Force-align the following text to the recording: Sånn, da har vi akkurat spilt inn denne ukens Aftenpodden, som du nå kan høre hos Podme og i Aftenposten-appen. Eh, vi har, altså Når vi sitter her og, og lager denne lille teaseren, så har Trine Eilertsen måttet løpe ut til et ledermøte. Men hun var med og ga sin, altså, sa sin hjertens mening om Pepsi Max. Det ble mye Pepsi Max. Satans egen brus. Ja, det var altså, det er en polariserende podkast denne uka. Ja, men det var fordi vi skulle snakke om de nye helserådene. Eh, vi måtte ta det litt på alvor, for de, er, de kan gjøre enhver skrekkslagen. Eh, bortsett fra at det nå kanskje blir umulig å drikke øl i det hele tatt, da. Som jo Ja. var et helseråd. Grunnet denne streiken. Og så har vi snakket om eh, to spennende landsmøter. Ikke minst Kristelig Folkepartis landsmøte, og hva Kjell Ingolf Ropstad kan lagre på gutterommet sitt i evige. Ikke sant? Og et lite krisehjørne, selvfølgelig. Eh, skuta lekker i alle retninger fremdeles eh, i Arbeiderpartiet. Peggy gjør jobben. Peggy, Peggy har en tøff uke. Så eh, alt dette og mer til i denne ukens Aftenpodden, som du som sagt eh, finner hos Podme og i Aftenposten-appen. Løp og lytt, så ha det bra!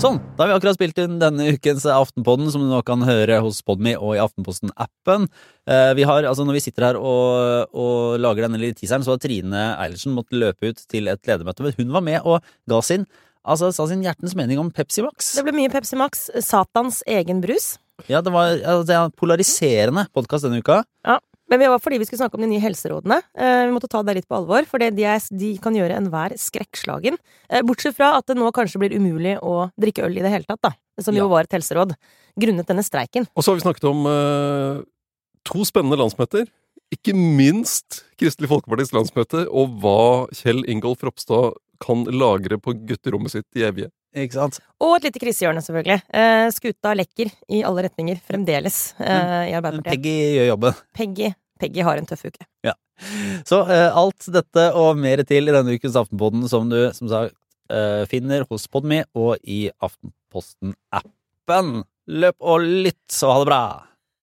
Sånn, 0.00 0.16
da 0.32 0.46
har 0.46 0.48
vi 0.48 0.54
akkurat 0.56 0.76
spilt 0.78 0.96
inn 1.02 1.18
denne 1.20 1.50
ukens 1.52 1.82
Aftenpodden, 1.84 2.46
som 2.48 2.62
du 2.64 2.70
nå 2.70 2.78
kan 2.88 3.02
høre 3.04 3.36
hos 3.44 3.58
Podme 3.60 3.92
og 3.98 4.14
i 4.14 4.20
Aftenposten-appen. 4.22 5.26
Eh, 5.68 5.90
vi 5.98 6.06
har, 6.08 6.24
altså 6.24 6.46
Når 6.48 6.56
vi 6.56 6.62
sitter 6.64 6.86
her 6.86 6.96
og, 6.96 7.74
og 7.76 8.16
lager 8.16 8.46
denne 8.46 8.56
lille 8.62 8.78
teaseren, 8.78 9.04
så 9.04 9.12
har 9.12 9.20
Trine 9.20 9.66
Eilertsen 9.74 10.14
måttet 10.16 10.38
løpe 10.40 10.72
ut 10.72 10.80
til 10.88 11.12
et 11.12 11.20
ledermøte. 11.28 11.66
Men 11.66 11.76
hun 11.76 11.92
var 11.92 12.06
med 12.06 12.24
og 12.24 12.48
ga 12.72 12.80
sin, 12.80 13.04
altså, 13.44 13.68
sa 13.76 13.90
sin 13.90 14.00
hjertens 14.06 14.32
mening 14.40 14.62
om 14.62 14.72
Pepsi 14.72 15.04
Max. 15.04 15.34
Det 15.36 15.44
ble 15.44 15.58
mye 15.58 15.74
Pepsi 15.74 16.00
Max. 16.00 16.30
Satans 16.48 17.02
egen 17.04 17.44
brus. 17.44 17.74
Ja, 18.08 18.24
det 18.24 18.32
var 18.32 18.54
altså, 18.54 18.86
det 18.88 18.96
er 18.96 19.04
en 19.04 19.18
polariserende 19.20 20.08
podkast 20.16 20.48
denne 20.48 20.64
uka. 20.64 20.80
Ja, 21.04 21.20
men 21.50 21.60
det 21.60 21.68
var 21.72 21.80
fordi 21.82 21.98
vi 21.98 22.06
skulle 22.06 22.20
snakke 22.22 22.38
om 22.38 22.44
de 22.44 22.50
nye 22.52 22.62
helserådene. 22.62 23.18
Eh, 23.34 23.64
vi 23.66 23.74
måtte 23.74 23.90
ta 23.90 24.02
det 24.06 24.14
litt 24.20 24.28
på 24.30 24.38
alvor, 24.38 24.64
for 24.70 24.78
de, 24.82 24.90
er, 25.04 25.18
de 25.34 25.50
kan 25.62 25.74
gjøre 25.74 25.96
enhver 25.98 26.36
skrekkslagen. 26.38 27.18
Eh, 27.50 27.64
bortsett 27.66 27.96
fra 27.98 28.12
at 28.18 28.26
det 28.30 28.38
nå 28.38 28.50
kanskje 28.54 28.78
blir 28.84 28.94
umulig 28.94 29.36
å 29.42 29.70
drikke 29.80 30.06
øl 30.06 30.16
i 30.18 30.22
det 30.24 30.30
hele 30.30 30.46
tatt, 30.48 30.62
da. 30.62 30.72
Som 31.02 31.16
jo 31.18 31.24
Ja. 31.26 31.28
var 31.28 31.44
et 31.48 31.56
helseråd. 31.58 31.96
Grunnet 32.38 32.66
denne 32.70 32.84
streiken. 32.86 33.26
Og 33.34 33.42
så 33.42 33.50
har 33.52 33.58
vi 33.58 33.66
snakket 33.66 33.88
om 33.90 34.06
eh, 34.06 34.82
to 35.44 35.64
spennende 35.66 35.98
landsmøter. 35.98 36.46
Ikke 36.90 37.14
minst 37.14 38.04
Kristelig 38.18 38.48
Folkepartis 38.50 38.92
landsmøte, 38.94 39.46
og 39.50 39.80
hva 39.80 40.28
Kjell 40.34 40.64
Ingolf 40.68 41.02
Ropstad 41.06 41.54
kan 41.80 42.04
lagre 42.04 42.58
på 42.60 42.74
gutterommet 42.86 43.30
sitt 43.32 43.46
i 43.56 43.62
evige. 43.66 43.90
Ikke 44.16 44.34
sant? 44.34 44.58
Og 44.82 44.96
et 44.96 45.06
lite 45.06 45.20
krisehjørne, 45.22 45.62
selvfølgelig. 45.62 46.00
Eh, 46.10 46.46
skuta 46.54 46.94
lekker 46.98 47.30
i 47.54 47.60
alle 47.66 47.84
retninger 47.86 48.18
fremdeles 48.26 48.78
eh, 48.98 49.52
i 49.52 49.54
Arbeiderpartiet. 49.54 49.92
Peggy 49.92 50.14
gjør 50.36 50.48
jobben. 50.50 50.80
Peggy, 50.98 51.28
Peggy 51.62 51.84
har 51.86 52.00
en 52.00 52.08
tøff 52.10 52.26
uke. 52.26 52.46
Så 53.48 53.62
eh, 53.70 53.88
alt 53.96 54.26
dette 54.32 54.66
og 54.76 54.98
mer 55.00 55.22
til 55.28 55.48
i 55.48 55.54
denne 55.54 55.76
ukens 55.76 55.96
Aftenpodden, 55.96 56.46
som 56.52 56.68
du 56.70 56.78
som 56.96 57.08
sagt 57.10 57.36
eh, 57.72 58.04
finner 58.10 58.44
hos 58.50 58.68
Podme 58.68 59.04
og 59.16 59.38
i 59.40 59.70
Aftenposten-appen. 59.80 61.80
Løp 62.10 62.36
og 62.40 62.66
lytt, 62.66 63.06
så 63.12 63.32
ha 63.32 63.40
det 63.40 63.50
bra! 63.50 63.62